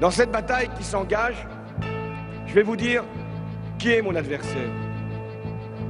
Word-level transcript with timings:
Dans 0.00 0.10
cette 0.10 0.32
bataille 0.32 0.70
qui 0.78 0.82
s'engage, 0.82 1.46
je 2.46 2.54
vais 2.54 2.62
vous 2.62 2.76
dire 2.76 3.04
qui 3.78 3.92
est 3.92 4.00
mon 4.00 4.14
adversaire. 4.14 4.70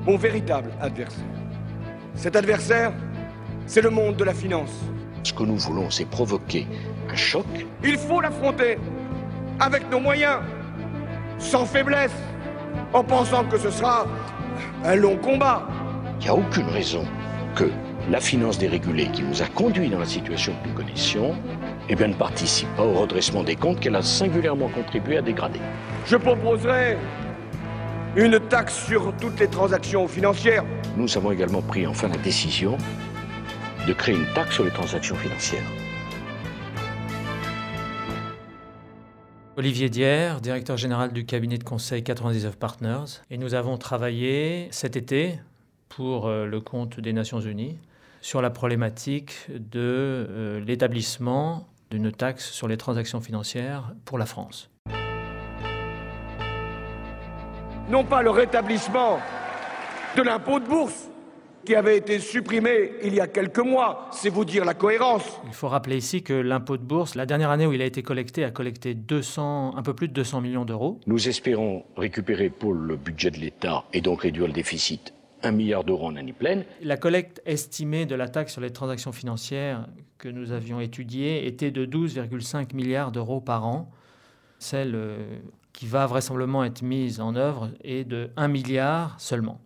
Mon 0.05 0.17
véritable 0.17 0.73
adversaire. 0.81 1.25
Cet 2.17 2.35
adversaire, 2.35 2.93
c'est 3.67 3.83
le 3.83 3.91
monde 3.91 4.17
de 4.17 4.25
la 4.25 4.35
finance. 4.35 4.73
Ce 5.23 5.33
que 5.33 5.45
nous 5.45 5.57
voulons, 5.57 5.91
c'est 5.91 6.07
provoquer 6.07 6.67
un 7.09 7.15
choc. 7.15 7.47
Il 7.85 7.97
faut 7.97 8.21
l'affronter 8.21 8.79
avec 9.61 9.89
nos 9.91 10.01
moyens, 10.01 10.41
sans 11.39 11.65
faiblesse, 11.65 12.11
en 12.93 13.05
pensant 13.05 13.45
que 13.45 13.59
ce 13.59 13.71
sera 13.71 14.07
un 14.85 14.97
long 14.97 15.19
combat. 15.19 15.69
Il 16.19 16.25
n'y 16.25 16.29
a 16.31 16.35
aucune 16.35 16.69
raison 16.69 17.05
que 17.55 17.71
la 18.11 18.21
finance 18.21 18.59
dérégulée 18.59 19.09
qui 19.13 19.23
nous 19.23 19.41
a 19.41 19.47
conduits 19.47 19.89
dans 19.89 20.01
la 20.01 20.07
situation 20.07 20.53
que 20.65 20.69
nous 20.69 20.75
connaissions 20.75 21.37
eh 21.93 21.97
bien, 21.97 22.07
ne 22.07 22.15
participe 22.15 22.69
pas 22.77 22.85
au 22.85 22.93
redressement 22.93 23.43
des 23.43 23.57
comptes 23.57 23.81
qu'elle 23.81 23.97
a 23.97 24.03
singulièrement 24.03 24.69
contribué 24.69 25.17
à 25.17 25.23
dégrader. 25.23 25.59
Je 26.07 26.17
proposerai 26.17 26.97
une 28.15 28.39
taxe 28.39 28.87
sur 28.87 29.13
toutes 29.17 29.41
les 29.41 29.49
transactions 29.49 30.07
financières. 30.07 30.65
Nous 30.97 31.19
avons 31.19 31.33
également 31.33 31.63
pris 31.63 31.89
enfin 31.89 32.07
la 32.07 32.17
décision 32.17 32.79
de 33.89 33.93
créer 33.93 34.15
une 34.15 34.33
taxe 34.35 34.55
sur 34.55 34.65
les 34.65 34.71
transactions 34.71 35.17
financières. 35.17 35.65
Olivier 39.57 39.89
Dier, 39.89 40.35
directeur 40.41 40.77
général 40.77 41.13
du 41.13 41.27
cabinet 41.27 41.59
de 41.59 41.65
conseil 41.65 42.05
99 42.05 42.57
Partners, 42.57 43.21
et 43.33 43.37
nous 43.37 43.55
avons 43.55 43.79
travaillé 43.79 44.69
cet 44.71 44.95
été 44.95 45.41
pour 45.89 46.29
euh, 46.29 46.47
le 46.47 46.61
compte 46.61 47.01
des 47.01 47.13
Nations 47.13 47.41
Unies 47.41 47.79
sur 48.21 48.43
la 48.43 48.51
problématique 48.51 49.33
de 49.49 49.81
euh, 49.81 50.61
l'établissement 50.61 51.67
d'une 51.91 52.13
taxe 52.13 52.51
sur 52.51 52.69
les 52.69 52.77
transactions 52.77 53.21
financières 53.21 53.95
pour 54.05 54.19
la 54.19 54.27
France. 54.27 54.71
Non 57.89 58.05
pas 58.05 58.23
le 58.23 58.31
rétablissement 58.31 59.19
de 60.17 60.23
l'impôt 60.23 60.61
de 60.61 60.67
bourse 60.67 61.09
qui 61.65 61.75
avait 61.75 61.97
été 61.97 62.19
supprimé 62.19 62.93
il 63.03 63.15
y 63.15 63.21
a 63.21 63.27
quelques 63.27 63.59
mois, 63.59 64.09
c'est 64.13 64.31
vous 64.31 64.45
dire 64.45 64.65
la 64.65 64.75
cohérence. 64.75 65.41
Il 65.47 65.53
faut 65.53 65.69
rappeler 65.69 65.97
ici 65.97 66.23
que 66.23 66.33
l'impôt 66.33 66.77
de 66.77 66.83
bourse, 66.83 67.15
la 67.15 67.27
dernière 67.27 67.51
année 67.51 67.67
où 67.67 67.73
il 67.73 67.83
a 67.83 67.85
été 67.85 68.03
collecté, 68.03 68.45
a 68.45 68.51
collecté 68.51 68.95
200, 68.95 69.77
un 69.77 69.83
peu 69.83 69.93
plus 69.93 70.09
de 70.09 70.15
200 70.15 70.41
millions 70.41 70.65
d'euros. 70.65 71.01
Nous 71.07 71.29
espérons 71.29 71.85
récupérer 71.97 72.49
pour 72.49 72.73
le 72.73 72.97
budget 72.97 73.31
de 73.31 73.39
l'État 73.39 73.85
et 73.93 74.01
donc 74.01 74.23
réduire 74.23 74.47
le 74.47 74.53
déficit 74.53 75.13
1 75.43 75.53
milliard 75.53 75.85
d'euros 75.85 76.07
en 76.07 76.17
année 76.17 76.33
pleine. 76.33 76.65
La 76.83 76.97
collecte 76.97 77.43
estimée 77.47 78.07
de 78.07 78.15
la 78.15 78.29
taxe 78.29 78.53
sur 78.53 78.61
les 78.61 78.71
transactions 78.71 79.13
financières 79.13 79.87
que 80.19 80.29
nous 80.29 80.53
avions 80.53 80.81
étudiée 80.81 81.47
était 81.47 81.71
de 81.71 81.87
12,5 81.87 82.75
milliards 82.75 83.13
d'euros 83.13 83.41
par 83.41 83.67
an. 83.67 83.91
Celle 84.59 84.95
euh, 84.95 85.39
qui 85.73 85.87
va 85.87 86.07
vraisemblablement 86.07 86.65
être 86.65 86.83
mise 86.83 87.21
en 87.21 87.35
œuvre 87.35 87.71
est 87.83 88.05
de 88.05 88.31
1 88.37 88.49
milliard 88.49 89.19
seulement. 89.19 89.61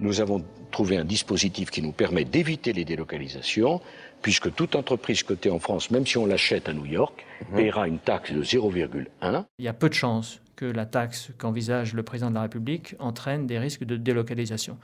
Nous 0.00 0.20
avons 0.20 0.44
trouvé 0.70 0.96
un 0.98 1.04
dispositif 1.04 1.70
qui 1.70 1.80
nous 1.80 1.92
permet 1.92 2.24
d'éviter 2.24 2.72
les 2.72 2.84
délocalisations, 2.84 3.80
puisque 4.20 4.54
toute 4.54 4.76
entreprise 4.76 5.22
cotée 5.22 5.50
en 5.50 5.58
France, 5.58 5.90
même 5.90 6.06
si 6.06 6.18
on 6.18 6.26
l'achète 6.26 6.68
à 6.68 6.74
New 6.74 6.84
York, 6.84 7.24
mhm. 7.50 7.56
paiera 7.56 7.88
une 7.88 7.98
taxe 7.98 8.32
de 8.32 8.42
0,1. 8.42 9.44
Il 9.58 9.64
y 9.64 9.68
a 9.68 9.72
peu 9.72 9.88
de 9.88 9.94
chances 9.94 10.40
que 10.56 10.64
la 10.64 10.86
taxe 10.86 11.30
qu'envisage 11.38 11.94
le 11.94 12.02
président 12.02 12.30
de 12.30 12.34
la 12.34 12.42
République 12.42 12.96
entraîne 12.98 13.46
des 13.46 13.58
risques 13.58 13.84
de 13.84 13.96
délocalisation. 13.96 14.78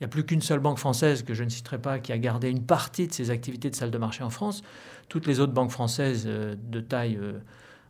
Il 0.00 0.04
n'y 0.04 0.06
a 0.06 0.08
plus 0.08 0.24
qu'une 0.24 0.40
seule 0.40 0.60
banque 0.60 0.78
française, 0.78 1.22
que 1.22 1.34
je 1.34 1.44
ne 1.44 1.48
citerai 1.48 1.78
pas, 1.78 1.98
qui 1.98 2.12
a 2.12 2.18
gardé 2.18 2.48
une 2.48 2.64
partie 2.64 3.06
de 3.06 3.12
ses 3.12 3.30
activités 3.30 3.70
de 3.70 3.76
salle 3.76 3.90
de 3.90 3.98
marché 3.98 4.24
en 4.24 4.30
France. 4.30 4.62
Toutes 5.08 5.26
les 5.26 5.38
autres 5.38 5.52
banques 5.52 5.70
françaises 5.70 6.24
euh, 6.26 6.56
de 6.58 6.80
taille 6.80 7.18
euh, 7.20 7.34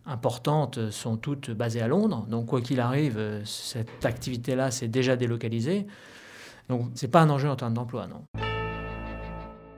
importante 0.05 0.91
sont 0.91 1.17
toutes 1.17 1.51
basées 1.51 1.81
à 1.81 1.89
Londres. 1.89 2.27
Donc, 2.29 2.47
quoi 2.47 2.61
qu'il 2.61 2.81
arrive, 2.81 3.17
euh, 3.19 3.43
cette 3.45 4.05
activité-là 4.05 4.71
s'est 4.71 4.89
déjà 4.89 5.17
délocalisée. 5.17 5.87
Donc, 6.69 6.91
ce 6.95 7.07
n'est 7.07 7.11
pas 7.11 7.21
un 7.21 7.31
enjeu 7.31 7.49
en 7.49 7.57
termes 7.57 7.75
d'emploi, 7.75 8.07
non. 8.07 8.25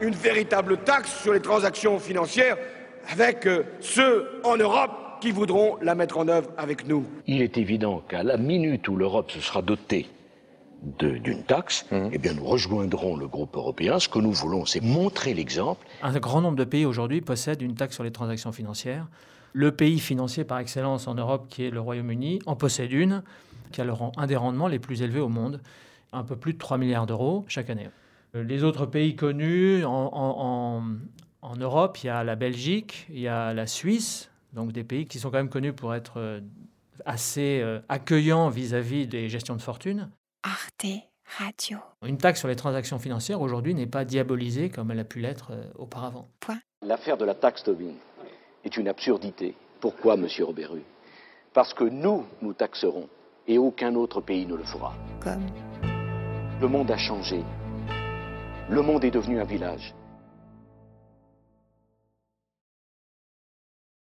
Une 0.01 0.15
véritable 0.15 0.79
taxe 0.79 1.23
sur 1.23 1.33
les 1.33 1.41
transactions 1.41 1.99
financières 1.99 2.57
avec 3.13 3.47
ceux 3.81 4.41
en 4.43 4.57
Europe 4.57 5.05
qui 5.25 5.31
voudront 5.31 5.79
la 5.81 5.95
mettre 5.95 6.19
en 6.19 6.29
œuvre 6.29 6.51
avec 6.59 6.87
nous. 6.87 7.07
Il 7.27 7.41
est 7.41 7.57
évident 7.57 8.03
qu'à 8.07 8.23
la 8.23 8.37
minute 8.37 8.87
où 8.89 8.97
l'Europe 8.97 9.31
se 9.31 9.41
sera 9.41 9.63
dotée 9.63 10.07
d'une 10.99 11.43
taxe, 11.45 11.87
mmh. 11.91 12.09
eh 12.13 12.19
bien 12.19 12.35
nous 12.35 12.45
rejoindrons 12.45 13.17
le 13.17 13.27
groupe 13.27 13.57
européen. 13.57 13.99
Ce 13.99 14.07
que 14.07 14.19
nous 14.19 14.33
voulons, 14.33 14.67
c'est 14.67 14.83
montrer 14.83 15.33
l'exemple. 15.33 15.87
Un 16.03 16.13
grand 16.19 16.43
nombre 16.43 16.59
de 16.59 16.65
pays 16.65 16.85
aujourd'hui 16.85 17.23
possèdent 17.23 17.63
une 17.63 17.75
taxe 17.75 17.95
sur 17.95 18.05
les 18.05 18.11
transactions 18.11 18.53
financières. 18.53 19.07
Le 19.55 19.73
pays 19.73 19.99
financier 19.99 20.45
par 20.45 20.59
excellence 20.59 21.09
en 21.09 21.15
Europe, 21.15 21.47
qui 21.49 21.65
est 21.65 21.71
le 21.71 21.81
Royaume-Uni, 21.81 22.41
en 22.45 22.55
possède 22.55 22.93
une 22.93 23.23
qui 23.73 23.81
a 23.81 23.85
le 23.85 23.95
rang, 23.95 24.13
un 24.19 24.27
des 24.27 24.37
rendements 24.37 24.69
les 24.69 24.79
plus 24.79 25.01
élevés 25.01 25.21
au 25.21 25.31
monde, 25.31 25.63
un 26.13 26.25
peu 26.25 26.37
plus 26.37 26.53
de 26.53 26.59
3 26.59 26.77
milliards 26.77 27.07
d'euros 27.07 27.47
chaque 27.49 27.71
année. 27.71 27.89
Euh, 28.35 28.43
les 28.43 28.63
autres 28.63 28.85
pays 28.85 29.17
connus 29.17 29.87
en, 29.87 30.83
en 31.41 31.57
Europe, 31.57 31.97
il 32.03 32.09
y 32.09 32.11
a 32.11 32.25
la 32.25 32.37
Belgique, 32.37 33.07
il 33.09 33.21
y 33.21 33.29
a 33.29 33.55
la 33.55 33.67
Suisse, 33.67 34.31
donc 34.55 34.73
des 34.73 34.85
pays 34.85 35.07
qui 35.07 35.19
sont 35.19 35.31
quand 35.31 35.39
même 35.39 35.51
connus 35.51 35.73
pour 35.73 35.95
être 35.95 36.19
euh, 36.19 36.41
assez 37.05 37.61
euh, 37.61 37.81
accueillants 37.89 38.49
vis-à-vis 38.49 39.07
des 39.07 39.29
gestions 39.29 39.57
de 39.57 39.63
fortune. 39.63 40.11
Arte 40.43 40.87
Radio. 41.39 41.79
Une 42.07 42.19
taxe 42.19 42.39
sur 42.39 42.49
les 42.49 42.57
transactions 42.57 42.99
financières 42.99 43.41
aujourd'hui 43.41 43.75
n'est 43.75 43.87
pas 43.87 44.05
diabolisée 44.05 44.71
comme 44.71 44.91
elle 44.91 45.01
a 45.01 45.05
pu 45.05 45.21
l'être 45.21 45.53
euh, 45.53 45.65
auparavant. 45.75 46.29
L'affaire 46.83 47.17
de 47.17 47.25
la 47.25 47.35
taxe 47.35 47.65
Tobin 47.65 47.95
est 48.65 48.77
une 48.77 48.89
absurdité. 48.89 49.55
Pourquoi, 49.81 50.17
monsieur 50.17 50.45
Roberu 50.45 50.83
Parce 51.53 51.75
que 51.75 51.85
nous, 51.85 52.25
nous 52.41 52.53
taxerons 52.53 53.09
et 53.49 53.59
aucun 53.59 53.95
autre 53.95 54.21
pays 54.21 54.47
ne 54.47 54.55
le 54.55 54.65
fera. 54.65 54.95
Comme 55.21 55.47
Le 56.61 56.69
monde 56.69 56.91
a 56.91 56.97
changé. 56.97 57.43
Le 58.71 58.83
monde 58.83 59.05
est 59.05 59.11
devenu 59.11 59.41
un 59.41 59.45
village. 59.45 59.95